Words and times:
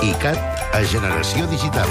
ICAT 0.00 0.38
a 0.72 0.80
Generació 0.88 1.44
Digital. 1.50 1.90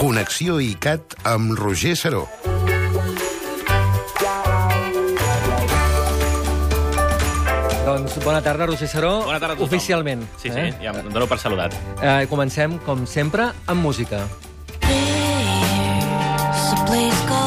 Connexió 0.00 0.56
ICAT 0.58 1.14
amb 1.30 1.54
Roger 1.54 1.94
Saró. 1.94 2.24
Doncs 7.86 8.18
bona 8.24 8.42
tarda, 8.42 8.66
Roger 8.66 8.88
Saró. 8.90 9.22
Bona 9.28 9.38
tarda 9.38 9.54
a 9.54 9.58
tothom. 9.60 9.68
Oficialment. 9.70 10.26
Sí, 10.42 10.50
sí, 10.50 10.66
ja 10.82 10.90
em 10.90 11.12
dono 11.14 11.30
per 11.30 11.38
saludat. 11.38 11.78
Eh, 12.02 12.26
comencem, 12.26 12.80
com 12.82 13.06
sempre, 13.06 13.52
amb 13.70 13.86
música. 13.86 14.26
There's 14.82 16.72
a 16.74 16.84
place 16.90 17.20
called 17.28 17.43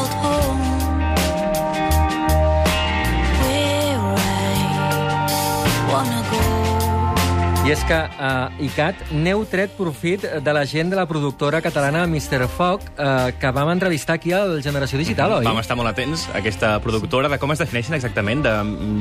I 7.68 7.72
és 7.74 7.82
que 7.84 7.92
a 7.92 8.28
uh, 8.48 8.62
ICAT 8.64 9.10
n'heu 9.12 9.42
tret 9.44 9.74
profit 9.76 10.22
de 10.40 10.52
la 10.56 10.62
gent 10.64 10.88
de 10.88 10.96
la 10.96 11.02
productora 11.04 11.58
catalana 11.60 12.06
Mr. 12.08 12.46
Foc, 12.48 12.80
uh, 12.96 13.26
que 13.36 13.50
vam 13.52 13.68
entrevistar 13.74 14.14
aquí 14.16 14.32
al 14.32 14.62
Generació 14.64 14.96
Digital, 14.96 15.34
oi? 15.36 15.44
Vam 15.44 15.58
estar 15.60 15.76
molt 15.76 15.90
atents 15.90 16.22
a 16.32 16.38
aquesta 16.40 16.70
productora 16.80 17.28
de 17.28 17.36
com 17.42 17.52
es 17.52 17.60
defineixen 17.60 17.92
exactament, 17.98 18.40
de 18.46 18.54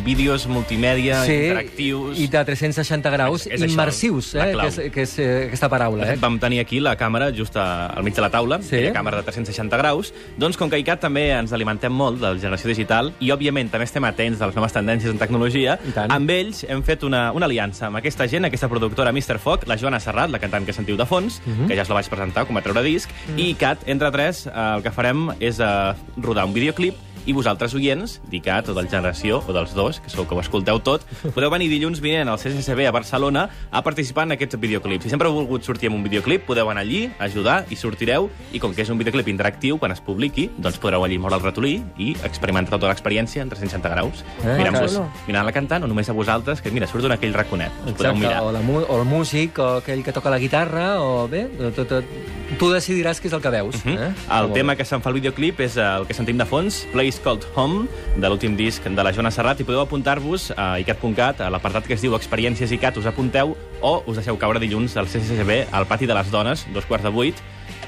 vídeos 0.04 0.50
multimèdia, 0.52 1.22
interactius... 1.24 2.20
i 2.20 2.28
de 2.34 2.42
360 2.50 3.14
graus, 3.14 3.46
És- 3.48 3.54
és 3.56 3.62
això, 3.62 3.72
immersius, 3.72 4.34
la 4.36 4.50
eh, 4.50 4.58
que 4.60 4.68
és, 4.68 4.82
que 4.98 5.06
és 5.08 5.16
eh, 5.24 5.30
aquesta 5.48 5.70
paraula. 5.72 6.04
Eh? 6.12 6.18
vam 6.20 6.36
tenir 6.44 6.60
aquí 6.66 6.82
la 6.84 6.98
càmera 7.00 7.32
just 7.32 7.56
a- 7.56 7.86
al 7.96 8.04
mig 8.04 8.20
de 8.20 8.26
la 8.26 8.30
taula, 8.36 8.60
Sí. 8.62 8.76
aquella 8.82 8.92
càmera 9.00 9.22
de 9.24 9.30
360 9.32 9.80
graus. 9.80 10.12
Doncs 10.36 10.60
com 10.60 10.68
que 10.70 10.82
ICAT 10.84 11.06
també 11.08 11.30
ens 11.38 11.56
alimentem 11.56 11.96
molt 11.96 12.20
de 12.20 12.34
la 12.34 12.36
generació 12.36 12.68
digital 12.76 13.14
i, 13.24 13.32
òbviament, 13.32 13.72
també 13.72 13.88
estem 13.88 14.04
atents 14.12 14.44
de 14.44 14.52
les 14.52 14.60
noves 14.60 14.76
tendències 14.76 15.16
en 15.16 15.24
tecnologia, 15.24 15.80
amb 16.10 16.36
ells 16.36 16.66
hem 16.68 16.84
fet 16.84 17.08
una, 17.08 17.30
una 17.32 17.48
aliança 17.48 17.88
amb 17.88 18.04
aquesta 18.04 18.28
gent, 18.28 18.44
aquesta 18.44 18.57
productora 18.66 19.12
Mr. 19.14 19.38
Foc, 19.38 19.68
la 19.70 19.78
Joana 19.78 20.00
Serrat, 20.02 20.32
la 20.34 20.40
cantant 20.42 20.66
que 20.66 20.74
sentiu 20.74 20.98
de 20.98 21.06
fons, 21.06 21.40
Mhm. 21.46 21.68
que 21.68 21.76
ja 21.78 21.84
us 21.86 21.90
la 21.90 22.00
vaig 22.02 22.10
presentar, 22.10 22.48
com 22.48 22.56
va 22.58 22.64
treure 22.66 22.82
disc, 22.82 23.10
i 23.38 23.52
ICAT, 23.52 23.86
entre 23.86 24.10
tres, 24.12 24.48
eh, 24.48 24.52
el 24.78 24.82
que 24.82 24.90
farem 24.92 25.30
és 25.40 25.60
eh, 25.60 25.94
rodar 26.18 26.46
un 26.50 26.54
videoclip 26.58 26.96
i 27.28 27.34
vosaltres, 27.36 27.74
oients, 27.76 28.18
d'ICAT 28.32 28.72
o 28.72 28.74
del 28.78 28.88
Generació, 28.88 29.42
o 29.44 29.54
dels 29.54 29.74
dos, 29.76 30.00
que 30.00 30.10
sou 30.10 30.26
que 30.26 30.36
ho 30.36 30.40
escolteu 30.40 30.80
tot, 30.80 31.04
podeu 31.36 31.52
venir 31.52 31.68
dilluns 31.68 32.00
vinent 32.04 32.32
al 32.32 32.40
CCCB 32.40 32.88
a 32.88 32.94
Barcelona 32.96 33.48
a 33.70 33.82
participar 33.84 34.24
en 34.30 34.38
aquests 34.38 34.56
videoclips. 34.62 35.04
Si 35.04 35.12
sempre 35.12 35.28
heu 35.28 35.36
volgut 35.36 35.68
sortir 35.68 35.92
amb 35.92 36.00
un 36.00 36.06
videoclip, 36.08 36.46
podeu 36.48 36.72
anar 36.72 36.86
allí, 36.86 37.10
ajudar, 37.20 37.60
i 37.70 37.76
sortireu, 37.76 38.30
i 38.56 38.62
com 38.64 38.72
que 38.74 38.86
és 38.86 38.92
un 38.94 39.02
videoclip 39.02 39.28
interactiu, 39.28 39.76
quan 39.82 39.92
es 39.92 40.00
publiqui, 40.04 40.48
doncs 40.56 40.80
podreu 40.80 41.04
allí 41.04 41.20
moure 41.20 41.36
el 41.36 41.44
ratolí 41.44 41.76
i 42.00 42.14
experimentar 42.24 42.78
tota 42.78 42.94
l'experiència 42.94 43.44
en 43.44 43.52
360 43.52 43.92
graus. 43.92 44.24
Eh, 44.46 44.56
Mirant-vos, 44.62 44.96
claro. 44.96 45.28
mirant 45.28 45.50
la 45.50 45.56
cantant, 45.56 45.84
o 45.84 45.92
només 45.92 46.08
a 46.08 46.16
vosaltres, 46.16 46.64
que 46.64 46.72
mira, 46.72 46.88
surt 46.88 47.12
en 47.12 47.18
aquell 47.18 47.36
raconet. 47.36 47.76
Exacte, 47.92 48.16
mirar. 48.22 48.40
o, 48.48 48.56
la, 48.56 48.64
o 48.64 49.02
el 49.02 49.06
músic, 49.10 49.60
o 49.60 49.84
aquell 49.84 50.06
que 50.08 50.16
toca 50.16 50.32
la 50.32 50.40
guitarra, 50.40 51.02
o 51.04 51.28
bé, 51.28 51.44
tot, 51.76 51.84
tot, 51.92 52.16
tu 52.56 52.72
decidiràs 52.72 53.20
què 53.20 53.28
és 53.28 53.36
el 53.36 53.44
que 53.44 53.52
veus. 53.52 53.84
Mhm. 53.84 53.98
eh? 53.98 54.12
El 54.40 54.54
tema 54.56 54.80
que 54.80 54.88
se'n 54.88 55.04
fa 55.04 55.12
el 55.12 55.20
videoclip 55.20 55.60
és 55.68 55.76
el 55.82 56.08
que 56.08 56.16
sentim 56.16 56.40
de 56.40 56.48
fons, 56.48 56.86
Place 56.94 57.17
Called 57.24 57.46
Home, 57.56 57.88
de 58.16 58.30
l'últim 58.30 58.56
disc 58.58 58.84
de 58.84 59.04
la 59.04 59.12
Joana 59.14 59.32
Serrat, 59.32 59.60
i 59.60 59.68
podeu 59.68 59.82
apuntar-vos 59.82 60.52
a 60.56 60.80
icat.cat, 60.80 61.42
a 61.42 61.52
l'apartat 61.54 61.88
que 61.88 61.98
es 61.98 62.02
diu 62.02 62.16
Experiències 62.18 62.72
ICAT, 62.72 62.98
us 62.98 63.10
apunteu, 63.10 63.56
o 63.82 64.04
us 64.06 64.18
deixeu 64.18 64.38
caure 64.38 64.60
dilluns 64.60 64.98
al 64.98 65.08
CCCB, 65.08 65.68
al 65.72 65.88
pati 65.88 66.06
de 66.10 66.18
les 66.18 66.32
dones, 66.32 66.68
dos 66.74 66.86
quarts 66.86 67.04
de 67.04 67.14
vuit, 67.14 67.36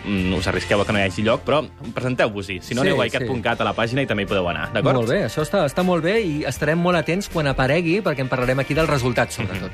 Mm, 0.06 0.34
us 0.34 0.48
arrisqueu 0.48 0.80
a 0.80 0.86
que 0.86 0.94
no 0.94 1.00
hi 1.00 1.04
hagi 1.10 1.24
lloc, 1.26 1.44
però 1.44 1.60
presenteu-vos-hi. 1.94 2.60
Si 2.64 2.74
no, 2.74 2.84
Sí, 2.84 2.88
aneu 2.88 3.02
a 3.02 3.10
sí. 3.10 3.18
icat.cat 3.18 3.60
a 3.60 3.68
la 3.68 3.74
pàgina 3.76 4.02
i 4.02 4.08
també 4.08 4.24
hi 4.24 4.28
podeu 4.28 4.48
anar, 4.48 4.72
d'acord? 4.72 4.96
Molt 4.96 5.10
bé, 5.10 5.26
això 5.26 5.44
està, 5.44 5.66
està 5.68 5.84
molt 5.84 6.04
bé 6.04 6.22
i 6.22 6.44
estarem 6.48 6.80
molt 6.80 6.98
atents 6.98 7.28
quan 7.30 7.48
aparegui, 7.48 8.00
perquè 8.02 8.24
en 8.24 8.30
parlarem 8.32 8.60
aquí 8.60 8.74
dels 8.74 8.90
resultats, 8.90 9.36
sobretot. 9.36 9.72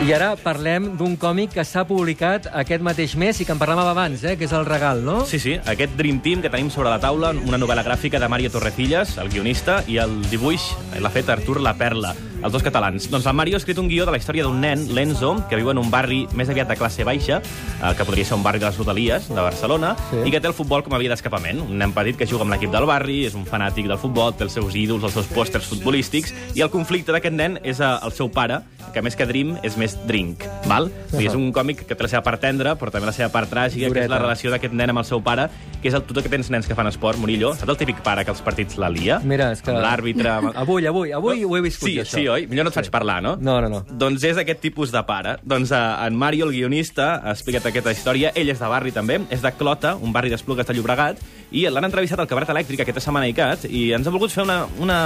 I 0.00 0.14
ara 0.16 0.30
parlem 0.40 0.86
d'un 0.96 1.12
còmic 1.20 1.52
que 1.58 1.64
s'ha 1.68 1.82
publicat 1.84 2.46
aquest 2.56 2.80
mateix 2.80 3.12
mes 3.20 3.36
i 3.42 3.44
que 3.44 3.52
en 3.52 3.60
parlàvem 3.60 3.90
abans, 3.90 4.24
eh, 4.24 4.32
que 4.40 4.46
és 4.48 4.54
El 4.56 4.64
Regal, 4.64 5.04
no? 5.04 5.18
Sí, 5.28 5.38
sí, 5.38 5.58
aquest 5.68 5.92
Dream 5.98 6.22
Team 6.24 6.40
que 6.40 6.48
tenim 6.48 6.70
sobre 6.72 6.88
la 6.88 6.96
taula, 7.02 7.34
una 7.36 7.60
novel·la 7.60 7.84
gràfica 7.84 8.18
de 8.18 8.28
Mario 8.32 8.48
Torrecillas, 8.50 9.18
el 9.20 9.28
guionista, 9.28 9.82
i 9.86 10.00
el 10.00 10.22
dibuix 10.32 10.70
l'ha 10.96 11.12
fet 11.12 11.28
Artur 11.28 11.60
La 11.60 11.76
Perla, 11.76 12.14
els 12.42 12.52
dos 12.52 12.62
catalans. 12.62 13.10
Doncs 13.10 13.26
el 13.26 13.34
Mario 13.34 13.56
ha 13.56 13.60
escrit 13.60 13.78
un 13.78 13.88
guió 13.88 14.06
de 14.06 14.12
la 14.12 14.18
història 14.18 14.44
d'un 14.44 14.60
nen, 14.60 14.86
l'Enzo, 14.94 15.34
que 15.48 15.56
viu 15.56 15.70
en 15.70 15.78
un 15.78 15.90
barri 15.90 16.26
més 16.34 16.48
aviat 16.48 16.68
de 16.68 16.76
classe 16.76 17.04
baixa, 17.04 17.40
eh, 17.42 17.94
que 17.96 18.04
podria 18.04 18.24
ser 18.24 18.34
un 18.38 18.42
barri 18.42 18.58
de 18.58 18.66
les 18.66 18.78
Rodalies, 18.78 19.28
de 19.28 19.40
Barcelona, 19.40 19.96
Sí. 20.10 20.16
i 20.26 20.30
que 20.30 20.40
té 20.40 20.46
el 20.48 20.54
futbol 20.54 20.82
com 20.82 20.94
a 20.94 20.98
via 20.98 21.10
d'escapament. 21.10 21.60
Un 21.60 21.78
nen 21.78 21.92
petit 21.92 22.16
que 22.16 22.26
juga 22.26 22.42
amb 22.42 22.52
l'equip 22.52 22.70
del 22.72 22.86
barri, 22.86 23.24
és 23.26 23.34
un 23.34 23.44
fanàtic 23.46 23.86
del 23.86 23.98
futbol, 23.98 24.34
té 24.34 24.44
els 24.44 24.52
seus 24.52 24.74
ídols, 24.74 25.04
els 25.04 25.12
seus 25.12 25.26
pòsters 25.26 25.66
futbolístics, 25.66 26.32
i 26.54 26.60
el 26.62 26.70
conflicte 26.70 27.12
d'aquest 27.12 27.34
nen 27.34 27.58
és 27.62 27.80
eh, 27.80 27.84
el 28.02 28.12
seu 28.12 28.30
pare, 28.30 28.62
que 28.94 29.02
més 29.02 29.14
que 29.14 29.26
Dream 29.26 29.58
és 29.62 29.76
més 29.76 29.96
Drink, 30.06 30.42
val? 30.66 30.86
Uh 30.86 31.18
-huh. 31.18 31.26
És 31.26 31.34
un 31.34 31.52
còmic 31.52 31.84
que 31.86 31.94
té 31.94 32.02
la 32.02 32.08
seva 32.08 32.22
part 32.22 32.40
tendra, 32.40 32.76
però 32.76 32.90
també 32.90 33.06
la 33.06 33.12
seva 33.12 33.28
part 33.28 33.50
tràgica, 33.50 33.92
que 33.92 34.00
és 34.00 34.08
la 34.08 34.16
Dureta. 34.16 34.18
relació 34.18 34.50
d'aquest 34.50 34.72
nen 34.72 34.90
amb 34.90 34.98
el 34.98 35.04
seu 35.04 35.22
pare, 35.22 35.48
que 35.82 35.88
és 35.88 35.94
el 35.94 36.02
tutor 36.02 36.22
que 36.22 36.28
tens 36.28 36.50
nens 36.50 36.66
que 36.66 36.74
fan 36.74 36.86
esport, 36.86 37.18
Murillo. 37.18 37.54
Saps 37.54 37.68
el 37.68 37.76
típic 37.76 38.00
pare 38.02 38.24
que 38.24 38.30
als 38.30 38.40
partits 38.42 38.76
la 38.78 38.88
lia? 38.88 39.20
Mira, 39.22 39.52
és 39.52 39.62
que... 39.62 39.70
L'àrbitre... 39.70 40.28
Avui, 40.54 40.86
avui, 40.86 41.12
avui 41.12 41.44
ho 41.44 41.56
he 41.56 41.60
viscut, 41.60 41.88
sí, 41.88 41.98
això. 41.98 42.16
Sí, 42.18 42.26
oi? 42.30 42.46
Millor 42.50 42.68
no 42.68 42.72
et 42.72 42.78
faig 42.78 42.90
parlar, 42.92 43.20
no? 43.24 43.36
No, 43.40 43.58
no, 43.60 43.68
no. 43.72 43.82
Doncs 43.90 44.24
és 44.28 44.40
aquest 44.40 44.62
tipus 44.62 44.94
de 44.94 45.02
pare. 45.08 45.36
Doncs 45.42 45.72
uh, 45.74 45.82
en 46.06 46.16
Mario, 46.16 46.46
el 46.48 46.54
guionista, 46.56 47.12
ha 47.20 47.34
explicat 47.34 47.66
aquesta 47.70 47.94
història. 47.94 48.32
Ell 48.34 48.52
és 48.52 48.62
de 48.62 48.70
barri, 48.70 48.94
també. 48.94 49.20
És 49.30 49.44
de 49.44 49.52
Clota, 49.58 49.96
un 50.00 50.14
barri 50.14 50.32
d'Esplugues 50.32 50.66
de 50.68 50.76
Llobregat. 50.76 51.20
I 51.50 51.64
l'han 51.66 51.88
entrevistat 51.88 52.20
al 52.22 52.28
Cabaret 52.30 52.52
Elèctric 52.52 52.84
aquesta 52.84 53.02
setmana 53.02 53.26
a 53.26 53.30
ICAT 53.32 53.64
i 53.66 53.88
ens 53.96 54.06
ha 54.06 54.12
volgut 54.14 54.30
fer 54.30 54.44
una, 54.44 54.60
una 54.78 54.98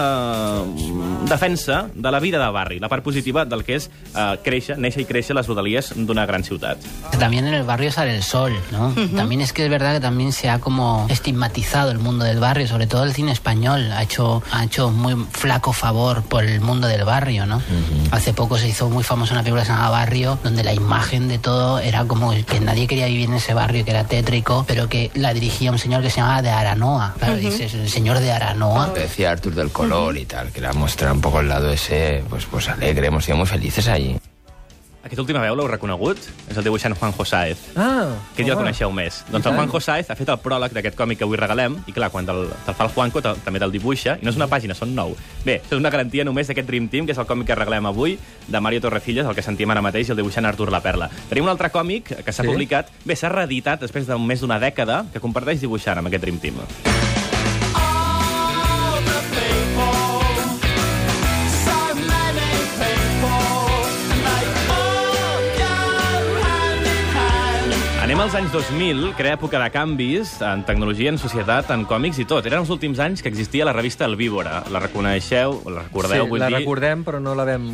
defensa 1.31 1.87
de 1.95 2.11
la 2.13 2.21
vida 2.21 2.39
de 2.43 2.51
barri, 2.53 2.79
la 2.83 2.91
part 2.93 3.05
positiva 3.05 3.47
del 3.49 3.65
que 3.65 3.79
és 3.79 3.89
uh, 4.13 4.34
créixer, 4.45 4.77
néixer 4.77 5.07
i 5.07 5.09
créixer 5.09 5.33
a 5.33 5.39
les 5.39 5.49
rodalies 5.49 5.95
d'una 5.97 6.27
gran 6.29 6.45
ciutat. 6.45 6.84
También 7.19 7.49
en 7.49 7.55
el 7.55 7.65
barrio 7.65 7.91
sale 7.91 8.15
el 8.15 8.23
sol, 8.23 8.53
¿no? 8.73 8.93
También 9.17 9.41
es 9.41 9.55
que 9.55 9.65
es 9.65 9.71
verdad 9.71 9.95
que 9.95 10.01
también 10.01 10.33
se 10.33 10.51
ha 10.51 10.59
como 10.59 11.07
estigmatizado 11.09 11.91
el 11.91 11.99
mundo 11.99 12.27
del 12.27 12.41
barrio, 12.41 12.69
sobre 12.69 12.87
todo 12.87 13.05
el 13.05 13.15
cine 13.15 13.33
español 13.33 13.91
ha 13.93 14.03
hecho 14.03 14.43
ha 14.53 14.65
hecho 14.65 14.91
muy 14.91 15.15
flaco 15.31 15.73
favor 15.73 16.23
por 16.25 16.45
el 16.45 16.61
mundo 16.61 16.89
del 16.89 17.05
barrio, 17.05 17.14
¿no? 17.47 17.63
Hace 18.11 18.33
poco 18.33 18.59
se 18.59 18.69
hizo 18.69 18.89
muy 18.91 19.05
famosa 19.05 19.35
una 19.35 19.43
película 19.43 19.63
que 19.63 19.67
se 19.67 19.73
llama 19.73 19.91
Barrio, 19.91 20.39
donde 20.43 20.65
la 20.65 20.73
imagen 20.73 21.29
de 21.29 21.39
todo 21.39 21.79
era 21.79 22.05
como 22.05 22.33
que 22.33 22.61
nadie 22.61 22.87
quería 22.87 23.07
vivir 23.07 23.29
en 23.29 23.35
ese 23.35 23.55
barrio, 23.55 23.85
que 23.85 23.91
era 23.91 24.05
tétrico, 24.05 24.65
pero 24.67 24.89
que 24.89 25.11
la 25.15 25.33
dirigía 25.33 25.71
un 25.71 25.79
señor 25.79 26.03
que 26.03 26.11
se 26.11 26.17
llamaba 26.17 26.43
de 26.43 26.51
Aranoa. 26.51 27.15
Claro, 27.19 27.37
dices, 27.37 27.75
el 27.75 27.89
señor 27.89 28.19
de 28.19 28.33
Aranoa. 28.33 28.91
Decía 28.95 29.31
Artur 29.31 29.55
del 29.55 29.71
color 29.71 30.17
y 30.17 30.27
tal, 30.27 30.51
que 30.51 30.61
era 30.61 30.73
mostrar 30.73 31.13
un 31.13 31.21
poco 31.21 31.41
el 31.41 31.49
lado 31.49 31.71
ese, 31.71 32.25
pues, 32.29 32.47
pues 32.47 32.69
alegre, 32.69 33.07
hemos 33.07 33.25
sido 33.25 33.39
muy 33.39 33.47
felices 33.47 33.89
allí. 33.89 34.19
Aquesta 35.04 35.20
última 35.20 35.42
veu 35.44 35.53
l'heu 35.53 35.66
reconegut? 35.69 36.16
És 36.48 36.56
el 36.56 36.65
dibuixant 36.65 36.94
Juanjo 36.97 37.26
Sáez. 37.28 37.59
Ah, 37.76 38.15
Que 38.34 38.42
ja 38.47 38.54
el 38.54 38.59
coneixeu 38.59 38.88
més. 38.91 39.19
Doncs 39.31 39.44
el. 39.44 39.53
Juanjo 39.59 39.81
Sáez 39.84 40.09
ha 40.10 40.16
fet 40.16 40.31
el 40.32 40.38
pròleg 40.41 40.72
d'aquest 40.72 40.97
còmic 40.97 41.19
que 41.20 41.26
avui 41.28 41.37
regalem, 41.37 41.76
i 41.87 41.92
clar, 41.92 42.09
quan 42.10 42.25
te'l 42.25 42.47
te 42.65 42.72
fa 42.72 42.87
el 42.87 42.91
Juanco, 42.94 43.20
te, 43.20 43.34
també 43.44 43.60
te'l 43.60 43.70
dibuixa, 43.75 44.16
i 44.16 44.25
no 44.25 44.32
és 44.32 44.38
una 44.41 44.48
pàgina, 44.48 44.72
són 44.75 44.94
nou. 44.97 45.12
Bé, 45.44 45.59
és 45.60 45.76
una 45.76 45.92
garantia 45.92 46.25
només 46.25 46.48
d'aquest 46.48 46.66
Dream 46.66 46.88
Team, 46.88 47.04
que 47.04 47.12
és 47.12 47.20
el 47.20 47.28
còmic 47.28 47.47
que 47.53 47.59
regalem 47.60 47.84
avui, 47.92 48.16
de 48.48 48.60
Mario 48.65 48.81
Torrecillas, 48.81 49.28
el 49.28 49.34
que 49.37 49.44
sentim 49.44 49.70
ara 49.70 49.82
mateix, 49.84 50.09
i 50.09 50.12
el 50.16 50.22
dibuixant 50.22 50.48
Artur 50.48 50.70
La 50.72 50.81
Perla. 50.81 51.10
Tenim 51.28 51.44
un 51.44 51.53
altre 51.53 51.69
còmic 51.71 52.09
que 52.25 52.32
s'ha 52.32 52.42
Sí? 52.42 52.48
publicat, 52.48 52.88
bé, 53.04 53.15
s'ha 53.15 53.28
reeditat 53.28 53.81
després 53.84 54.06
de 54.09 54.16
més 54.19 54.41
d'una 54.41 54.59
dècada, 54.59 55.04
que 55.12 55.21
comparteix 55.21 55.60
dibuixant 55.60 55.98
amb 55.98 56.09
aquest 56.09 56.22
Dream 56.25 56.38
Team. 56.41 56.65
Als 68.25 68.33
anys 68.35 68.55
2000, 68.55 69.11
que 69.19 69.21
era 69.21 69.35
època 69.35 69.59
de 69.61 69.67
canvis 69.69 70.31
en 70.41 70.62
tecnologia, 70.65 71.11
en 71.12 71.19
societat, 71.21 71.69
en 71.75 71.83
còmics 71.85 72.23
i 72.23 72.25
tot. 72.25 72.47
Eren 72.49 72.62
els 72.62 72.71
últims 72.73 72.97
anys 73.05 73.21
que 73.21 73.29
existia 73.29 73.67
la 73.69 73.75
revista 73.77 74.07
El 74.09 74.17
Víbora. 74.17 74.62
La 74.73 74.81
reconeixeu, 74.81 75.59
la 75.69 75.83
recordeu, 75.83 76.22
sí, 76.25 76.31
vull 76.31 76.41
la 76.41 76.48
dir... 76.48 76.63
recordem, 76.63 77.03
però 77.04 77.21
no 77.21 77.34
la 77.37 77.45
vam 77.45 77.66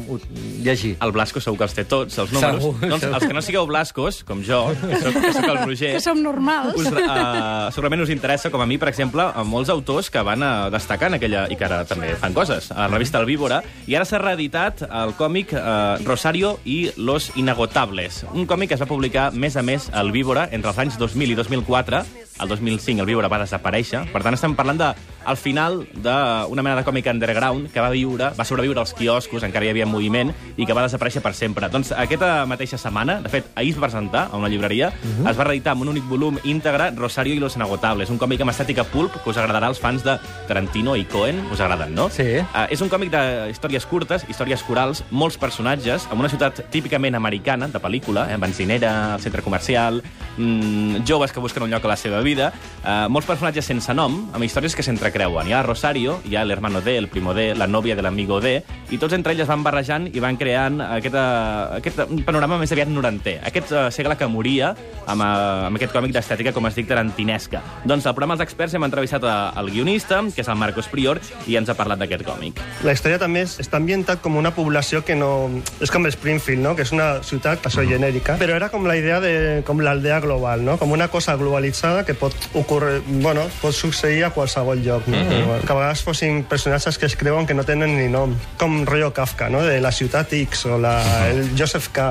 llegir. 0.58 0.96
El 1.06 1.12
Blasco 1.14 1.38
segur 1.38 1.60
que 1.60 1.68
els 1.68 1.76
té 1.76 1.84
tots, 1.86 2.18
els 2.18 2.34
números. 2.34 2.64
Segur, 2.64 2.80
doncs 2.82 3.04
segur. 3.04 3.14
els 3.20 3.26
que 3.28 3.36
no 3.36 3.42
sigueu 3.46 3.68
Blascos, 3.70 4.18
com 4.26 4.42
jo, 4.42 4.58
que 4.80 4.98
soc, 5.04 5.20
que 5.22 5.30
soc 5.36 5.46
el 5.52 5.60
Roger... 5.60 5.92
Que 5.94 6.02
som 6.02 6.18
normals. 6.24 6.74
Us, 6.74 6.90
uh, 6.98 7.70
segurament 7.70 8.02
us 8.02 8.10
interessa, 8.10 8.50
com 8.50 8.66
a 8.66 8.66
mi, 8.66 8.80
per 8.82 8.90
exemple, 8.90 9.28
a 9.30 9.46
molts 9.46 9.70
autors 9.70 10.10
que 10.10 10.26
van 10.26 10.42
uh, 10.42 10.66
destacar 10.74 11.12
en 11.12 11.20
aquella... 11.20 11.44
i 11.46 11.60
que 11.60 11.68
ara 11.68 11.84
també 11.86 12.10
fan 12.18 12.34
coses, 12.34 12.72
a 12.74 12.88
la 12.88 12.96
revista 12.96 13.22
El 13.22 13.30
Víbora, 13.30 13.60
i 13.86 13.94
ara 13.94 14.08
s'ha 14.08 14.18
reeditat 14.18 14.82
el 14.88 15.14
còmic 15.14 15.54
uh, 15.54 16.02
Rosario 16.02 16.56
i 16.66 16.80
los 16.98 17.30
Inagotables, 17.38 18.24
un 18.34 18.50
còmic 18.50 18.74
que 18.74 18.80
es 18.80 18.82
va 18.82 18.90
publicar 18.90 19.30
més 19.30 19.54
a 19.54 19.62
més 19.62 19.86
al 19.94 20.10
Víbora 20.10 20.39
entre 20.50 20.72
els 20.72 20.80
anys 20.80 20.98
2000 21.00 21.34
i 21.34 21.38
2004. 21.38 22.02
El 22.40 22.48
2005 22.48 23.04
el 23.04 23.08
Víbora 23.08 23.28
va 23.28 23.42
desaparèixer. 23.42 24.06
Per 24.12 24.22
tant, 24.24 24.36
estem 24.36 24.56
parlant 24.56 24.80
de 24.80 24.92
al 25.24 25.36
final 25.36 25.86
d'una 25.94 26.62
mena 26.62 26.76
de 26.76 26.84
còmic 26.84 27.06
underground 27.10 27.70
que 27.72 27.80
va 27.80 27.90
viure, 27.90 28.30
va 28.36 28.44
sobreviure 28.44 28.80
als 28.80 28.94
quioscos, 28.94 29.44
encara 29.46 29.66
hi 29.66 29.72
havia 29.74 29.86
moviment, 29.86 30.32
i 30.56 30.66
que 30.66 30.76
va 30.76 30.84
desaparèixer 30.86 31.22
per 31.24 31.34
sempre. 31.34 31.68
Doncs 31.72 31.92
aquesta 31.96 32.46
mateixa 32.50 32.78
setmana, 32.80 33.20
de 33.24 33.32
fet, 33.32 33.50
ahir 33.54 33.74
es 33.74 33.78
va 33.78 33.88
presentar 33.88 34.28
a 34.30 34.40
una 34.40 34.48
llibreria, 34.48 34.92
es 35.20 35.38
va 35.38 35.46
reeditar 35.46 35.74
amb 35.74 35.84
un 35.86 35.92
únic 35.94 36.06
volum 36.08 36.38
íntegre 36.44 36.90
Rosario 36.96 37.34
y 37.34 37.40
los 37.40 37.56
Inagotables, 37.56 38.10
un 38.10 38.18
còmic 38.18 38.42
amb 38.44 38.52
estètica 38.52 38.84
pulp 38.84 39.14
que 39.22 39.30
us 39.30 39.38
agradarà 39.40 39.70
als 39.70 39.80
fans 39.80 40.04
de 40.04 40.16
Tarantino 40.48 40.96
i 40.96 41.04
Cohen, 41.04 41.40
us 41.52 41.60
agraden, 41.60 41.94
no? 41.94 42.08
Sí. 42.10 42.38
Uh, 42.40 42.66
és 42.70 42.80
un 42.80 42.90
còmic 42.92 43.12
de 43.12 43.22
històries 43.50 43.86
curtes, 43.86 44.26
històries 44.28 44.62
corals, 44.66 45.04
molts 45.10 45.38
personatges, 45.40 46.06
amb 46.10 46.20
una 46.24 46.30
ciutat 46.32 46.64
típicament 46.72 47.16
americana, 47.18 47.68
de 47.70 47.80
pel·lícula, 47.82 48.26
eh, 48.30 48.38
benzinera, 48.40 49.18
centre 49.20 49.42
comercial, 49.42 50.02
mm, 50.36 51.04
joves 51.06 51.32
que 51.32 51.40
busquen 51.40 51.64
un 51.64 51.70
lloc 51.70 51.84
a 51.84 51.88
la 51.88 51.96
seva 51.96 52.20
vida, 52.20 52.52
uh, 52.84 53.08
molts 53.08 53.28
personatges 53.28 53.64
sense 53.64 53.94
nom, 53.94 54.30
amb 54.32 54.44
històries 54.44 54.74
que 54.74 54.82
s'entrecreuen. 55.20 55.48
Hi 55.48 55.52
ha 55.52 55.62
Rosario, 55.62 56.20
hi 56.24 56.36
ha 56.36 56.44
l'hermano 56.44 56.80
D, 56.80 56.96
el 56.96 57.08
primo 57.08 57.34
D, 57.34 57.54
la 57.54 57.66
nòvia 57.66 57.96
de 57.96 58.02
l'amigo 58.02 58.40
D, 58.40 58.62
i 58.90 58.98
tots 58.98 59.14
entre 59.14 59.34
ells 59.34 59.48
van 59.48 59.62
barrejant 59.62 60.08
i 60.08 60.20
van 60.20 60.36
creant 60.36 60.80
aquest, 60.80 61.14
uh, 61.14 61.76
aquest 61.78 62.00
panorama 62.26 62.58
més 62.58 62.72
aviat 62.72 62.88
noranter. 62.88 63.38
Aquest 63.46 63.72
uh, 63.72 63.88
segle 63.92 64.16
que 64.16 64.28
moria 64.30 64.72
amb, 65.06 65.22
amb 65.22 65.76
aquest 65.76 65.92
còmic 65.92 66.14
d'estètica, 66.14 66.52
com 66.56 66.66
es 66.66 66.78
dic, 66.78 66.88
tarantinesca. 66.88 67.62
Doncs 67.84 68.06
al 68.06 68.16
programa 68.16 68.38
Els 68.38 68.44
Experts 68.46 68.74
hem 68.74 68.86
entrevistat 68.86 69.24
al 69.26 69.70
guionista, 69.70 70.22
que 70.34 70.42
és 70.42 70.48
el 70.48 70.58
Marcos 70.60 70.88
Prior, 70.90 71.20
i 71.46 71.56
ens 71.60 71.70
ha 71.70 71.76
parlat 71.78 72.00
d'aquest 72.00 72.24
còmic. 72.26 72.60
La 72.86 72.94
història 72.96 73.20
també 73.20 73.44
està 73.44 73.78
ambientat 73.78 74.22
com 74.24 74.38
una 74.40 74.54
població 74.56 75.04
que 75.04 75.16
no... 75.18 75.50
És 75.80 75.92
com 75.92 76.08
Springfield, 76.10 76.62
no? 76.64 76.74
que 76.76 76.86
és 76.86 76.94
una 76.96 77.22
ciutat 77.26 77.66
això, 77.68 77.84
genèrica, 77.86 78.36
però 78.40 78.56
era 78.56 78.70
com 78.72 78.86
la 78.88 78.96
idea 78.98 79.20
de 79.22 79.34
com 79.66 79.82
l'aldea 79.84 80.20
global, 80.24 80.64
no? 80.64 80.78
com 80.80 80.92
una 80.96 81.08
cosa 81.12 81.36
globalitzada 81.40 82.04
que 82.06 82.16
pot 82.18 82.34
ocórrer, 82.58 83.00
bueno, 83.22 83.46
pot 83.60 83.76
succeir 83.76 84.24
a 84.26 84.32
qualsevol 84.34 84.82
lloc. 84.84 84.99
No? 85.06 85.20
Igual. 85.38 85.62
Que 85.64 85.72
a 85.72 85.78
vegades 85.78 86.02
fossin 86.04 86.44
personatges 86.44 86.98
que 86.98 87.06
es 87.06 87.16
creuen 87.16 87.46
que 87.46 87.54
no 87.54 87.64
tenen 87.64 87.96
ni 87.96 88.08
nom, 88.12 88.34
com 88.60 88.82
rotllo 88.88 89.12
Kafka, 89.16 89.48
no? 89.48 89.62
de 89.64 89.80
la 89.80 89.92
ciutat 89.92 90.32
X 90.32 90.66
o 90.66 90.78
la, 90.78 90.94
el 91.30 91.50
Joseph 91.58 91.90
K. 91.92 92.10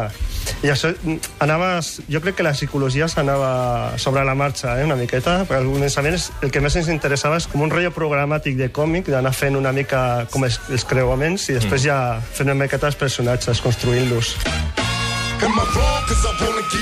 I 0.64 0.72
això 0.74 0.92
mm, 0.92 1.40
anaves... 1.46 2.00
Jo 2.10 2.22
crec 2.24 2.40
que 2.40 2.46
la 2.46 2.54
psicologia 2.56 3.08
s'anava 3.12 3.98
sobre 4.02 4.24
la 4.26 4.36
marxa, 4.36 4.80
eh, 4.80 4.88
una 4.88 4.98
miqueta, 5.00 5.44
perquè 5.46 5.62
al 5.62 5.70
començament 5.70 6.18
el 6.42 6.52
que 6.52 6.64
més 6.64 6.76
ens 6.80 6.90
interessava 6.92 7.38
és 7.40 7.48
com 7.50 7.64
un 7.66 7.72
rotllo 7.74 7.94
programàtic 7.96 8.58
de 8.60 8.72
còmic, 8.74 9.12
d'anar 9.14 9.34
fent 9.36 9.60
una 9.60 9.74
mica 9.76 10.26
com 10.34 10.48
els, 10.48 10.60
els 10.70 10.88
creuaments 10.90 11.50
i 11.50 11.60
després 11.60 11.86
ja 11.86 12.00
fent 12.34 12.50
una 12.50 12.60
miqueta 12.64 12.90
els 12.90 13.00
personatges, 13.00 13.62
construint-los. 13.64 14.36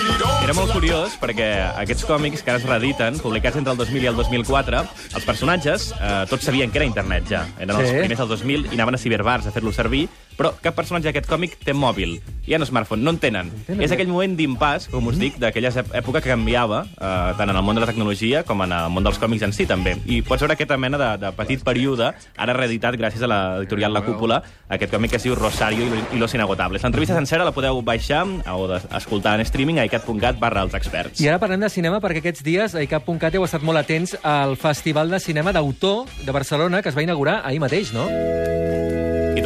Era 0.08 0.54
molt 0.56 0.72
curiós 0.72 1.18
perquè 1.20 1.48
aquests 1.82 2.06
còmics 2.08 2.44
que 2.46 2.54
ara 2.54 2.60
es 2.62 2.66
reediten, 2.68 3.18
publicats 3.20 3.58
entre 3.60 3.74
el 3.74 3.80
2000 3.82 4.06
i 4.06 4.08
el 4.08 4.16
2004, 4.16 4.80
els 5.18 5.26
personatges, 5.28 5.90
eh, 6.00 6.24
tots 6.30 6.46
sabien 6.48 6.72
que 6.72 6.80
era 6.80 6.88
internet 6.88 7.28
ja. 7.28 7.42
Eren 7.60 7.76
els 7.76 7.90
Sí. 7.90 7.98
primers 8.00 8.20
del 8.24 8.30
2000 8.32 8.66
i 8.72 8.76
anaven 8.78 8.96
a 8.96 8.98
ciberbars 9.02 9.48
a 9.48 9.52
fer-lo 9.52 9.74
servir, 9.74 10.08
però 10.38 10.54
cap 10.62 10.76
personatge 10.76 11.10
d'aquest 11.10 11.28
còmic 11.30 11.58
té 11.66 11.74
mòbil. 11.74 12.20
Hi 12.48 12.54
ha 12.54 12.60
un 12.62 12.66
smartphone, 12.66 13.04
no 13.04 13.10
en 13.12 13.18
tenen. 13.20 13.50
tenen, 13.66 13.82
És 13.84 13.92
eh? 13.92 13.96
aquell 13.96 14.08
moment 14.08 14.38
d'impàs, 14.38 14.88
com 14.90 15.06
us 15.08 15.18
dic, 15.20 15.38
d'aquella 15.42 15.70
època 15.98 16.22
que 16.22 16.30
canviava, 16.30 16.86
eh, 16.96 17.34
tant 17.38 17.50
en 17.50 17.56
el 17.56 17.64
món 17.64 17.76
de 17.76 17.82
la 17.82 17.88
tecnologia 17.88 18.44
com 18.44 18.62
en 18.62 18.72
el 18.72 18.90
món 18.90 19.04
dels 19.04 19.20
còmics 19.20 19.44
en 19.44 19.52
si, 19.54 19.66
també. 19.66 19.98
I 20.06 20.22
pots 20.22 20.42
veure 20.42 20.54
aquesta 20.54 20.78
mena 20.78 20.98
de, 20.98 21.10
de 21.26 21.32
petit 21.36 21.64
període, 21.64 22.14
ara 22.38 22.54
reeditat 22.54 22.96
gràcies 22.96 23.22
a 23.24 23.28
l'editorial 23.28 23.92
La 23.94 24.02
Cúpula, 24.06 24.42
aquest 24.70 24.94
còmic 24.94 25.12
que 25.12 25.18
es 25.18 25.24
diu 25.24 25.36
Rosario 25.36 25.86
i- 26.14 26.18
los 26.20 26.34
inagotables. 26.34 26.84
L'entrevista 26.84 27.16
sencera 27.16 27.44
la 27.44 27.52
podeu 27.52 27.82
baixar 27.82 28.26
o 28.54 28.68
de- 28.68 28.82
escoltar 28.98 29.36
en 29.40 29.42
streaming 29.42 29.80
a 29.80 29.86
icat.cat 29.86 30.40
barra 30.40 30.62
els 30.62 30.74
experts. 30.74 31.20
I 31.20 31.28
ara 31.28 31.40
parlem 31.40 31.60
de 31.60 31.70
cinema 31.70 32.00
perquè 32.00 32.20
aquests 32.24 32.44
dies 32.44 32.76
a 32.76 32.82
ICAP.cat 32.84 33.36
heu 33.36 33.44
estat 33.44 33.62
molt 33.64 33.78
atents 33.80 34.18
al 34.24 34.56
Festival 34.58 35.10
de 35.10 35.20
Cinema 35.20 35.52
d'Autor 35.52 36.06
de 36.26 36.32
Barcelona 36.32 36.82
que 36.82 36.90
es 36.90 36.96
va 36.98 37.04
inaugurar 37.04 37.42
ahir 37.46 37.60
mateix, 37.60 37.92
no? 37.94 38.08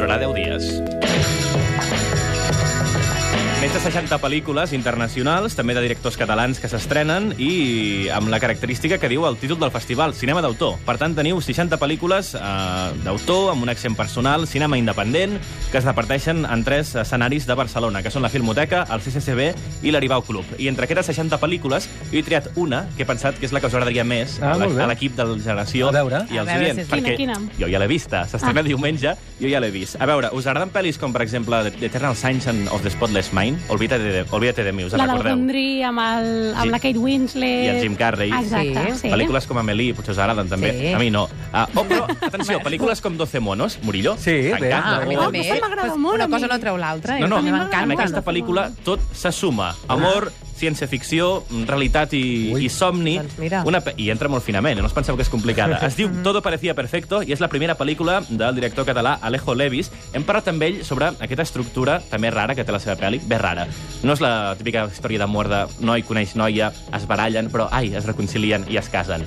Durarà 0.02 0.18
10 0.18 0.34
dies. 0.34 1.11
Més 3.62 3.70
de 3.76 3.78
60 3.80 4.18
pel·lícules 4.18 4.72
internacionals, 4.74 5.54
també 5.54 5.76
de 5.78 5.84
directors 5.86 6.16
catalans 6.18 6.58
que 6.58 6.66
s'estrenen 6.68 7.28
i 7.38 8.08
amb 8.10 8.32
la 8.34 8.40
característica 8.42 8.98
que 8.98 9.06
diu 9.12 9.22
el 9.30 9.36
títol 9.38 9.60
del 9.62 9.70
festival, 9.70 10.16
cinema 10.18 10.42
d'autor. 10.42 10.80
Per 10.82 10.96
tant, 10.98 11.14
teniu 11.14 11.38
60 11.46 11.78
pel·lícules 11.78 12.32
eh, 12.34 12.42
d'autor, 13.06 13.52
amb 13.54 13.62
un 13.62 13.70
accent 13.70 13.94
personal, 13.96 14.48
cinema 14.50 14.80
independent, 14.82 15.36
que 15.70 15.78
es 15.78 15.86
reparteixen 15.86 16.42
en 16.50 16.64
tres 16.66 16.96
escenaris 17.04 17.46
de 17.46 17.54
Barcelona, 17.60 18.02
que 18.02 18.10
són 18.10 18.26
la 18.26 18.32
Filmoteca, 18.34 18.82
el 18.90 19.04
CCCB 19.06 19.52
i 19.86 19.94
l'Aribau 19.94 20.26
Club. 20.26 20.58
I 20.58 20.66
entre 20.74 20.90
aquestes 20.90 21.12
60 21.14 21.38
pel·lícules, 21.40 21.86
jo 22.10 22.18
he 22.18 22.26
triat 22.26 22.50
una 22.58 22.88
que 22.98 23.06
he 23.06 23.10
pensat 23.12 23.38
que 23.38 23.46
és 23.46 23.54
la 23.54 23.62
que 23.62 23.70
us 23.70 23.78
agradaria 23.78 24.04
més 24.04 24.40
Ah, 24.42 24.56
a 24.56 24.58
la- 24.58 24.90
l'equip 24.90 25.14
del 25.22 25.38
Generació 25.38 25.90
A 25.94 25.96
veure. 26.00 26.24
i 26.34 26.40
A 26.40 26.48
els 26.48 26.50
veure 26.50 26.66
oients. 26.74 26.90
perquè 26.90 27.14
quina, 27.16 27.38
quina? 27.38 27.54
jo 27.62 27.70
ja 27.70 27.78
l'he 27.78 27.88
vista. 27.94 28.26
S'estrena 28.26 28.66
diumenge, 28.66 29.14
jo 29.40 29.48
ja 29.54 29.62
l'he 29.62 29.70
vist. 29.70 30.02
A 30.02 30.10
veure, 30.10 30.34
us 30.34 30.48
agraden 30.50 30.74
pel·lis 30.74 30.98
com, 30.98 31.14
per 31.14 31.22
exemple, 31.22 31.62
The 31.70 31.86
Eternal 31.86 32.16
Sunshine 32.18 32.68
of 32.72 32.82
the 32.82 32.90
Spotless 32.90 33.32
Mind? 33.32 33.51
Olvídate 33.70 34.04
de, 34.04 34.26
olvídate 34.32 34.64
de 34.64 34.72
mi, 34.74 34.84
us 34.86 34.94
en 34.94 35.00
La 35.00 35.06
del 35.08 35.16
recordeu? 35.18 35.36
Gondry 35.38 35.84
amb, 35.84 36.00
el, 36.00 36.30
amb 36.56 36.64
Sí. 36.64 36.70
la 36.70 36.80
Kate 36.80 36.98
Winslet... 37.00 37.64
I 37.66 37.68
el 37.76 37.82
Jim 37.82 37.96
Carrey. 37.96 38.32
Exacte, 38.32 38.96
sí. 39.00 39.10
Pel·lícules 39.10 39.48
com 39.48 39.58
Amelie, 39.62 39.94
potser 39.98 40.14
us 40.16 40.20
agraden 40.20 40.50
també. 40.50 40.72
Sí. 40.78 40.94
A 40.94 41.00
mi 41.00 41.10
no. 41.14 41.26
Uh, 41.52 41.66
oh, 41.76 41.86
però, 41.86 42.06
atenció, 42.30 42.60
pel·lícules 42.64 43.02
com 43.02 43.18
12 43.18 43.40
monos, 43.40 43.80
Murillo. 43.84 44.16
Sí, 44.18 44.52
bé. 44.60 44.74
Ah, 44.74 45.02
a 45.02 45.06
mi 45.06 45.16
Oh, 45.18 45.26
també. 45.30 45.46
m'agrada 45.62 45.88
Pues 45.90 45.98
molt, 46.00 46.16
Una 46.16 46.28
cosa 46.30 46.48
no 46.48 46.60
treu 46.60 46.78
l'altra. 46.78 47.20
No, 47.20 47.28
no, 47.28 47.38
a 47.38 47.42
mi 47.42 47.50
en 47.50 47.56
m'encanta. 47.60 47.94
aquesta 47.94 48.24
pel·lícula 48.24 48.70
tot 48.84 49.02
se 49.14 49.32
suma. 49.32 49.74
Amor, 49.88 50.32
ciència-ficció, 50.62 51.44
realitat 51.68 52.14
i, 52.18 52.24
Ui. 52.54 52.66
i 52.66 52.70
somni. 52.70 53.18
Doncs 53.20 53.38
mira. 53.42 53.64
Una 53.68 53.82
pe- 53.84 53.96
I 53.98 54.10
entra 54.14 54.30
molt 54.32 54.46
finament, 54.46 54.78
eh? 54.78 54.82
no 54.82 54.88
us 54.90 54.96
penseu 54.96 55.18
que 55.18 55.26
és 55.26 55.30
complicada. 55.34 55.80
Es 55.92 55.98
diu 55.98 56.10
Todo 56.24 56.42
parecía 56.46 56.76
perfecto 56.78 57.22
i 57.26 57.34
és 57.34 57.42
la 57.42 57.50
primera 57.52 57.76
pel·lícula 57.78 58.22
del 58.30 58.56
director 58.56 58.86
català 58.88 59.18
Alejo 59.22 59.56
Levis. 59.58 59.90
Hem 60.14 60.24
parlat 60.28 60.48
amb 60.54 60.64
ell 60.64 60.80
sobre 60.88 61.10
aquesta 61.20 61.44
estructura 61.48 62.00
també 62.12 62.30
rara 62.32 62.56
que 62.56 62.64
té 62.64 62.72
la 62.72 62.80
seva 62.80 62.96
pel·li, 63.00 63.20
bé 63.28 63.38
rara. 63.42 63.66
No 64.06 64.14
és 64.14 64.22
la 64.24 64.54
típica 64.60 64.86
història 64.92 65.20
d'amor 65.24 65.50
de 65.52 65.62
noi 65.86 66.04
coneix 66.08 66.36
noia, 66.40 66.72
es 66.96 67.08
barallen, 67.10 67.50
però 67.52 67.68
ai, 67.72 67.94
es 67.98 68.06
reconcilien 68.08 68.66
i 68.70 68.78
es 68.80 68.90
casen. 68.94 69.26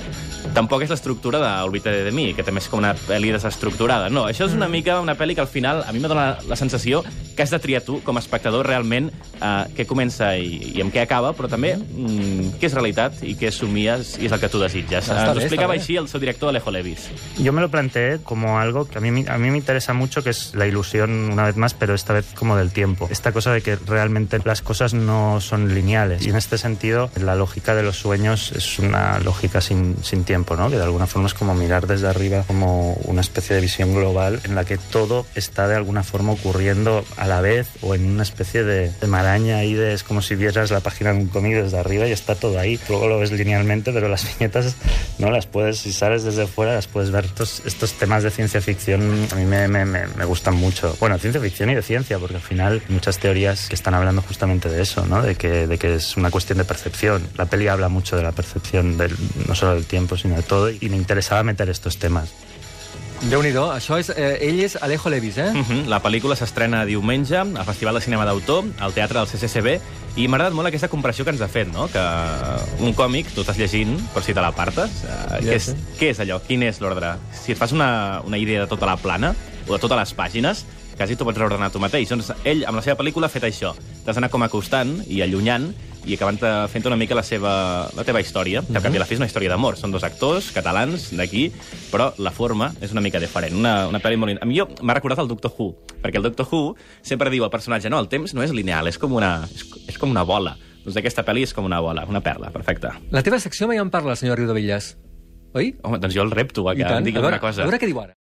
Tampoc 0.54 0.84
és 0.86 0.90
l'estructura 0.92 1.40
de 1.42 1.50
Olvídate 1.66 2.04
de 2.06 2.12
mi, 2.14 2.28
que 2.36 2.44
també 2.46 2.62
és 2.62 2.68
com 2.70 2.78
una 2.82 2.94
pel·li 2.94 3.32
desestructurada. 3.34 4.08
No, 4.12 4.26
això 4.30 4.46
és 4.46 4.54
una 4.54 4.68
mica 4.70 5.00
una 5.02 5.16
pel·li 5.18 5.34
que 5.34 5.42
al 5.42 5.50
final 5.50 5.82
a 5.88 5.92
mi 5.92 5.98
m'ha 6.02 6.10
donat 6.12 6.44
la 6.50 6.56
sensació 6.56 7.02
que 7.34 7.42
has 7.42 7.50
de 7.50 7.58
triar 7.58 7.80
tu, 7.82 7.98
com 8.04 8.16
a 8.16 8.22
espectador, 8.22 8.66
realment 8.68 9.08
eh, 9.40 9.64
què 9.74 9.86
comença 9.90 10.34
i, 10.38 10.74
i 10.76 10.82
amb 10.84 10.92
què 10.94 11.02
acaba, 11.02 11.23
però 11.32 11.48
també 11.48 11.74
mm, 11.78 12.58
què 12.60 12.68
és 12.68 12.76
realitat 12.76 13.22
i 13.24 13.34
què 13.40 13.50
somies 13.54 14.18
i 14.20 14.28
és 14.28 14.34
el 14.34 14.42
que 14.42 14.50
tu 14.52 14.60
desitges. 14.60 15.08
Està 15.08 15.20
Ens 15.22 15.30
ho 15.32 15.38
bé, 15.38 15.46
explicava 15.46 15.76
així 15.78 15.96
el 16.00 16.08
seu 16.10 16.20
director 16.20 16.50
Alejo 16.52 16.70
Levis. 16.74 17.08
Yo 17.38 17.52
me 17.52 17.62
lo 17.62 17.70
planteé 17.70 18.18
como 18.22 18.58
algo 18.58 18.84
que 18.86 18.98
a 18.98 19.00
mí, 19.00 19.24
a 19.26 19.38
mí 19.38 19.50
me 19.50 19.56
interesa 19.56 19.94
mucho, 19.94 20.22
que 20.22 20.30
es 20.30 20.54
la 20.54 20.66
ilusión, 20.66 21.32
una 21.32 21.44
vez 21.44 21.56
más, 21.56 21.74
pero 21.74 21.94
esta 21.94 22.12
vez 22.12 22.26
como 22.34 22.56
del 22.56 22.70
tiempo. 22.70 23.08
Esta 23.10 23.32
cosa 23.32 23.52
de 23.52 23.62
que 23.62 23.76
realmente 23.76 24.38
las 24.44 24.62
cosas 24.62 24.94
no 24.94 25.40
son 25.40 25.74
lineales. 25.74 26.26
Y 26.26 26.30
en 26.30 26.36
este 26.36 26.58
sentido, 26.58 27.10
la 27.20 27.34
lógica 27.34 27.74
de 27.74 27.82
los 27.82 27.96
sueños 27.96 28.52
es 28.52 28.78
una 28.78 29.18
lógica 29.20 29.60
sin, 29.60 29.96
sin 30.02 30.24
tiempo, 30.24 30.56
¿no? 30.56 30.70
Que 30.70 30.76
de 30.76 30.82
alguna 30.84 31.06
forma 31.06 31.28
es 31.28 31.34
como 31.34 31.54
mirar 31.54 31.86
desde 31.86 32.08
arriba 32.08 32.44
como 32.46 32.94
una 33.04 33.20
especie 33.20 33.56
de 33.56 33.62
visión 33.62 33.94
global 33.94 34.40
en 34.44 34.54
la 34.54 34.64
que 34.64 34.78
todo 34.78 35.26
está 35.34 35.68
de 35.68 35.76
alguna 35.76 36.02
forma 36.02 36.32
ocurriendo 36.32 37.04
a 37.16 37.26
la 37.26 37.40
vez 37.40 37.68
o 37.82 37.94
en 37.94 38.10
una 38.10 38.22
especie 38.22 38.64
de, 38.64 38.90
de 38.90 39.06
maraña 39.06 39.58
ahí 39.58 39.74
de... 39.74 39.94
Es 39.94 40.02
como 40.02 40.22
si 40.22 40.34
vieras 40.34 40.70
la 40.70 40.80
página 40.80 41.12
un 41.16 41.28
cómic 41.28 41.54
desde 41.54 41.78
arriba 41.78 42.06
y 42.06 42.12
está 42.12 42.34
todo 42.34 42.58
ahí. 42.58 42.78
Luego 42.88 43.08
lo 43.08 43.18
ves 43.18 43.32
linealmente, 43.32 43.92
pero 43.92 44.08
las 44.08 44.24
viñetas 44.38 44.76
no 45.18 45.30
las 45.30 45.46
puedes, 45.46 45.78
si 45.78 45.92
sales 45.92 46.24
desde 46.24 46.46
fuera, 46.46 46.74
las 46.74 46.86
puedes 46.86 47.10
ver. 47.10 47.24
Estos, 47.24 47.62
estos 47.64 47.92
temas 47.94 48.22
de 48.22 48.30
ciencia 48.30 48.60
ficción 48.60 49.26
a 49.32 49.34
mí 49.36 49.44
me, 49.44 49.68
me, 49.68 49.84
me, 49.84 50.06
me 50.06 50.24
gustan 50.24 50.54
mucho. 50.54 50.96
Bueno, 51.00 51.18
ciencia 51.18 51.40
ficción 51.40 51.70
y 51.70 51.74
de 51.74 51.82
ciencia, 51.82 52.18
porque 52.18 52.36
al 52.36 52.42
final 52.42 52.82
hay 52.86 52.94
muchas 52.94 53.18
teorías 53.18 53.68
que 53.68 53.74
están 53.74 53.94
hablando 53.94 54.22
justamente 54.22 54.68
de 54.68 54.82
eso, 54.82 55.06
¿no? 55.06 55.22
De 55.22 55.34
que, 55.34 55.66
de 55.66 55.78
que 55.78 55.94
es 55.94 56.16
una 56.16 56.30
cuestión 56.30 56.58
de 56.58 56.64
percepción. 56.64 57.26
La 57.36 57.46
peli 57.46 57.68
habla 57.68 57.88
mucho 57.88 58.16
de 58.16 58.22
la 58.22 58.32
percepción, 58.32 58.96
del, 58.96 59.16
no 59.46 59.54
solo 59.54 59.74
del 59.74 59.86
tiempo, 59.86 60.16
sino 60.16 60.36
de 60.36 60.42
todo, 60.42 60.70
y 60.70 60.88
me 60.88 60.96
interesaba 60.96 61.42
meter 61.42 61.68
estos 61.68 61.98
temas. 61.98 62.30
Déu-n'hi-do, 63.24 63.70
això 63.72 63.96
és... 63.96 64.10
Eh, 64.12 64.34
ell 64.44 64.58
és 64.66 64.74
Alejo 64.84 65.08
Levis, 65.08 65.38
eh? 65.38 65.48
Uh 65.54 65.62
-huh. 65.64 65.86
La 65.88 66.02
pel·lícula 66.02 66.36
s'estrena 66.36 66.84
diumenge 66.84 67.36
al 67.38 67.64
Festival 67.64 67.94
de 67.94 68.00
Cinema 68.02 68.24
d'Autor, 68.26 68.64
al 68.78 68.92
Teatre 68.92 69.18
del 69.18 69.28
CCCB, 69.28 69.80
i 70.14 70.28
m'ha 70.28 70.38
agradat 70.38 70.54
molt 70.54 70.70
aquesta 70.70 70.88
comparació 70.92 71.24
que 71.26 71.32
ens 71.34 71.42
ha 71.42 71.48
fet, 71.50 71.70
no? 71.74 71.88
que 71.90 72.02
un 72.86 72.94
còmic, 72.94 73.32
tu 73.34 73.42
estàs 73.42 73.58
llegint, 73.58 73.96
per 74.14 74.22
si 74.22 74.34
te 74.36 74.42
l'apartes, 74.44 75.00
uh, 75.08 75.40
Ja 75.40 75.48
què, 75.48 75.56
és, 75.58 75.72
què 75.98 76.12
és 76.12 76.20
allò? 76.22 76.38
Quin 76.46 76.62
és 76.68 76.78
l'ordre? 76.82 77.16
Si 77.34 77.54
et 77.54 77.58
fas 77.58 77.74
una, 77.74 78.22
una 78.26 78.38
idea 78.38 78.62
de 78.62 78.70
tota 78.70 78.86
la 78.86 78.94
plana, 79.00 79.32
o 79.66 79.72
de 79.72 79.80
totes 79.82 79.98
les 79.98 80.14
pàgines, 80.14 80.62
quasi 80.96 81.16
t'ho 81.16 81.26
pots 81.26 81.38
reordenar 81.40 81.70
tu 81.72 81.80
mateix. 81.82 82.08
Doncs 82.10 82.30
ell, 82.44 82.64
amb 82.68 82.78
la 82.78 82.84
seva 82.84 82.96
pel·lícula, 83.00 83.28
ha 83.28 83.32
fet 83.32 83.46
això. 83.48 83.74
T'has 84.04 84.16
d'anar 84.16 84.30
com 84.32 84.44
acostant 84.46 84.96
i 85.08 85.20
allunyant 85.24 85.70
i 86.04 86.16
acabant 86.18 86.36
eh, 86.44 86.52
fent 86.68 86.84
una 86.90 86.98
mica 87.00 87.16
la, 87.16 87.22
seva, 87.24 87.52
la 87.96 88.04
teva 88.04 88.20
història, 88.20 88.60
que 88.66 88.76
al 88.76 88.84
cap 88.84 88.92
i 88.92 88.98
a 88.98 89.02
la 89.02 89.06
fi 89.08 89.16
és 89.16 89.22
una 89.22 89.28
història 89.30 89.52
d'amor. 89.52 89.78
Són 89.80 89.94
dos 89.94 90.04
actors 90.04 90.50
catalans 90.52 91.08
d'aquí, 91.16 91.46
però 91.92 92.10
la 92.20 92.32
forma 92.34 92.70
és 92.84 92.92
una 92.92 93.02
mica 93.04 93.20
diferent. 93.22 93.56
Una, 93.56 93.86
una 93.88 94.00
pel·li 94.04 94.20
molt... 94.20 94.42
A 94.42 94.48
mi 94.48 94.60
m'ha 94.60 94.96
recordat 94.98 95.22
el 95.24 95.30
Doctor 95.30 95.54
Who, 95.56 95.70
perquè 96.02 96.20
el 96.20 96.26
Doctor 96.28 96.48
Who 96.50 96.74
sempre 97.02 97.32
diu 97.32 97.46
al 97.46 97.52
personatge 97.54 97.92
no, 97.92 98.02
el 98.02 98.10
temps 98.12 98.36
no 98.36 98.44
és 98.44 98.52
lineal, 98.52 98.90
és 98.90 99.00
com 99.00 99.16
una, 99.16 99.38
és, 99.48 99.64
és 99.94 100.00
com 100.00 100.12
una 100.12 100.26
bola. 100.28 100.56
Doncs 100.84 100.98
aquesta 101.00 101.24
pel·li 101.24 101.46
és 101.46 101.54
com 101.56 101.64
una 101.64 101.80
bola, 101.80 102.04
una 102.08 102.20
perla, 102.20 102.50
perfecte. 102.52 102.92
La 103.14 103.24
teva 103.24 103.40
secció 103.40 103.70
mai 103.70 103.80
en 103.80 103.88
parla, 103.90 104.16
senyor 104.20 104.36
Riudevillas. 104.42 104.98
oi? 105.54 105.72
Home, 105.86 106.02
doncs 106.02 106.14
jo 106.14 106.26
el 106.26 106.34
repto 106.34 106.68
a 106.68 106.74
I 106.74 106.82
que 106.82 106.92
em 106.98 107.08
digui 107.08 107.22
alguna 107.22 107.40
cosa. 107.40 107.62
a 107.62 107.70
veure 107.70 107.80
què 107.80 107.88
diu 107.88 108.02
ara. 108.02 108.12